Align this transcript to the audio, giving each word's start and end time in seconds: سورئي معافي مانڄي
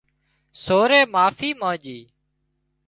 سورئي 0.63 1.01
معافي 1.13 1.49
مانڄي 1.61 1.99